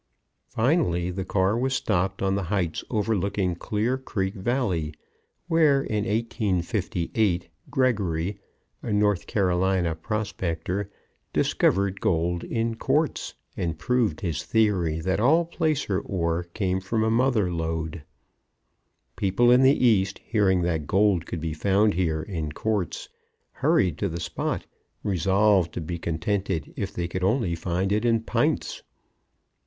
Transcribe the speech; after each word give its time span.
Finally, 0.47 1.11
the 1.11 1.23
car 1.23 1.55
was 1.55 1.75
stopped 1.75 2.23
on 2.23 2.33
the 2.33 2.45
heights 2.49 2.83
overlooking 2.89 3.53
Clear 3.53 3.99
Creek 3.99 4.33
Valley, 4.33 4.95
where, 5.47 5.83
in 5.83 6.05
1858, 6.05 7.49
Gregory, 7.69 8.39
a 8.81 8.91
North 8.91 9.27
Carolina 9.27 9.93
prospector, 9.93 10.89
discovered 11.33 12.01
gold 12.01 12.43
in 12.43 12.73
quartz 12.73 13.35
and 13.55 13.77
proved 13.77 14.21
his 14.21 14.41
theory 14.41 14.99
that 15.01 15.19
all 15.19 15.45
placer 15.45 15.99
ore 15.99 16.45
came 16.55 16.79
from 16.79 17.03
a 17.03 17.11
mother 17.11 17.51
lode. 17.51 18.01
People 19.15 19.51
in 19.51 19.61
the 19.61 19.85
East, 19.85 20.19
hearing 20.25 20.63
that 20.63 20.87
gold 20.87 21.27
could 21.27 21.41
be 21.41 21.53
found 21.53 21.93
here 21.93 22.23
in 22.23 22.53
quartz, 22.53 23.07
hurried 23.51 23.99
to 23.99 24.09
the 24.09 24.19
spot, 24.19 24.65
resolved 25.03 25.71
to 25.75 25.79
be 25.79 25.99
contented 25.99 26.73
if 26.75 26.91
they 26.91 27.07
could 27.07 27.23
only 27.23 27.53
find 27.53 27.91
it 27.91 28.03
in 28.03 28.21
pints. 28.21 28.81